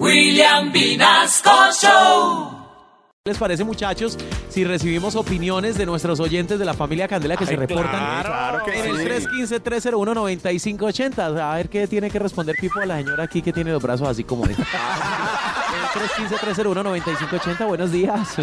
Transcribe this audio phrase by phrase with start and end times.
[0.00, 2.50] William Vinasco Show.
[3.24, 7.54] les parece, muchachos, si recibimos opiniones de nuestros oyentes de la familia Candela que se
[7.54, 9.26] reportan claro que en el sí.
[9.28, 11.40] 315-301-9580?
[11.40, 14.08] A ver qué tiene que responder Pipo a la señora aquí que tiene los brazos
[14.08, 14.64] así como esta.
[15.94, 18.34] el 315-301-9580, buenos días.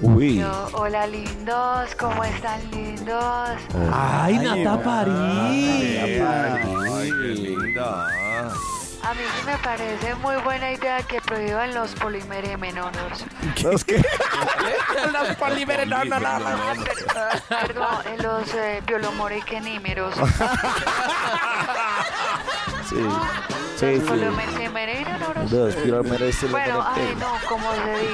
[0.00, 0.42] Uy.
[0.72, 3.50] Hola lindos, ¿cómo están lindos?
[3.92, 6.00] Ay, Nata París.
[6.22, 8.06] Ay, qué linda.
[9.02, 13.24] A mí sí me parece muy buena idea que prohíban los polimeremenores.
[13.62, 13.96] ¿Los qué?
[15.12, 16.84] Los polímeros, no, no, no, no.
[17.48, 20.14] Perdón, eh, los eh, biolomoriquenímeros.
[22.90, 22.96] Sí,
[23.76, 24.59] sí, sí.
[26.50, 28.12] Bueno, ay no, como se diga.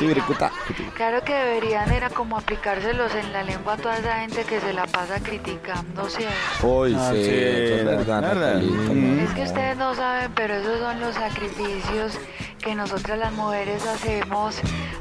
[0.95, 4.73] Claro que deberían era como aplicárselos en la lengua a toda esa gente que se
[4.73, 6.35] la pasa criticando, ¿cierto?
[6.67, 8.23] Uy, Ah, sí, sí, eso es verdad.
[8.63, 9.19] Mm.
[9.21, 12.19] Es que ustedes no saben, pero esos son los sacrificios
[12.61, 14.57] que nosotras las mujeres hacemos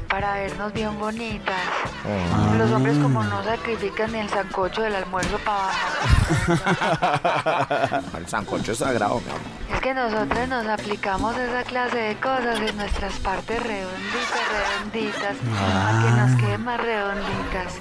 [0.08, 1.56] para vernos bien bonitas.
[2.56, 5.96] Los hombres como no sacrifican ni el sancocho del almuerzo para bajar.
[8.18, 9.75] El sancocho es sagrado, mi amor.
[9.86, 16.10] Que nosotras nos aplicamos esa clase de cosas en nuestras partes redonditas, redonditas, para que
[16.10, 17.78] nos queden más redonditas.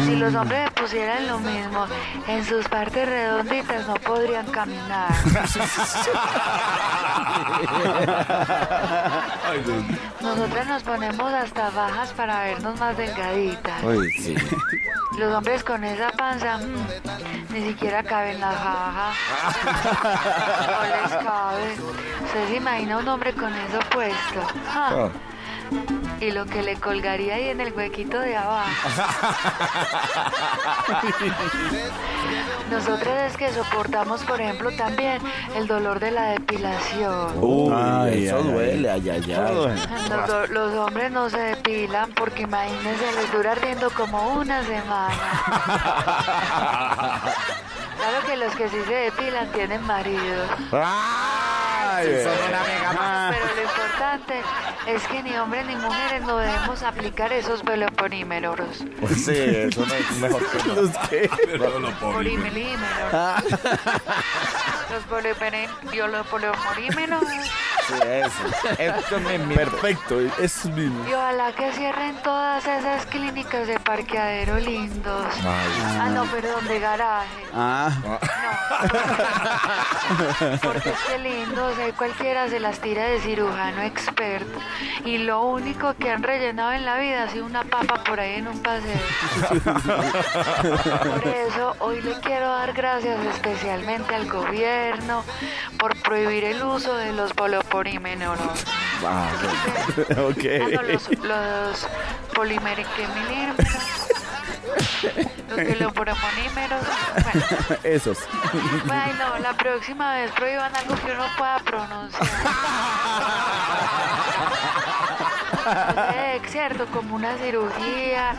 [0.00, 1.86] Y si los hombres pusieran lo mismo
[2.26, 5.14] en sus partes redonditas, no podrían caminar.
[10.20, 13.84] Nosotras nos ponemos hasta bajas para vernos más delgaditas.
[13.84, 14.34] Uy, sí.
[15.18, 19.12] Los hombres con esa panza mm, ni siquiera caben la jaja.
[20.66, 21.74] No les cabe.
[22.24, 24.40] ¿Usted se imagina un hombre con eso puesto?
[24.68, 25.08] Ah.
[26.20, 28.68] Y lo que le colgaría ahí en el huequito de abajo.
[32.70, 35.20] Nosotros es que soportamos, por ejemplo, también
[35.56, 37.32] el dolor de la depilación.
[37.40, 39.54] Uy, Ay, eso ay, duele, ay, ay, ay.
[40.08, 45.14] Los, los hombres no se depilan porque imagínense, les dura ardiendo como una semana.
[47.98, 50.48] Claro que los que sí se depilan tienen maridos.
[52.04, 53.34] Son una más.
[53.34, 54.42] Pero lo importante
[54.86, 58.58] es que ni hombres ni mujeres no debemos aplicar esos veloponímeros.
[59.16, 61.30] Sí, eso no es mejor que los que.
[62.00, 63.12] Polimelímeros.
[63.12, 65.04] Los.
[67.88, 68.78] Sí, eso.
[68.78, 71.08] Eso me Perfecto, es mismo.
[71.08, 75.26] Y ojalá que cierren todas esas clínicas de parqueadero lindos.
[75.44, 77.44] Ah, no, perdón, de garaje.
[77.54, 78.18] Ah, No.
[80.62, 84.58] Porque es que lindos, ahí cualquiera se las tira de cirujano experto.
[85.04, 88.34] Y lo único que han rellenado en la vida ha sido una papa por ahí
[88.36, 89.00] en un paseo.
[91.14, 95.24] Por eso hoy le quiero dar gracias especialmente al gobierno
[95.78, 98.38] por prohibir el uso de los poloporímenos.
[99.04, 99.30] Ah, Ah,
[100.16, 100.44] no, ok.
[100.82, 101.86] los, los.
[105.48, 106.82] Los veloporímeros.
[107.22, 107.80] Bueno.
[107.82, 108.18] Esos.
[108.90, 112.22] Ay, no, la próxima vez prohíban algo que uno pueda pronunciar.
[115.66, 118.34] No sé, cierto, como una cirugía.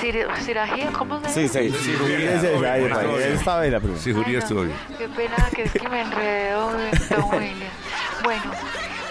[0.00, 1.70] Cir- cirugía, ¿cómo se Sí, dice?
[1.70, 2.34] sí, cirugía.
[2.36, 4.00] Ese- ay, ay, Esta vez la primera.
[4.00, 4.72] Cirugía Ay, no, estoy.
[4.98, 7.70] Qué pena que es que me enredo, don William.
[8.22, 8.42] Bueno,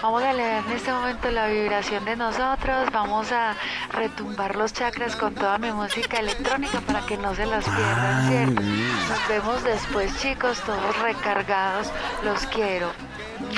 [0.02, 2.90] vamos a leer en este momento la vibración de nosotros.
[2.92, 3.54] Vamos a
[3.92, 8.62] retumbar los chakras con toda mi música electrónica para que no se las pierdan, ¿cierto?
[8.62, 11.90] Nos vemos después, chicos, todos recargados.
[12.24, 12.92] Los quiero.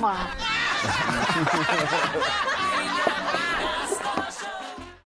[0.01, 0.17] ¡Mua!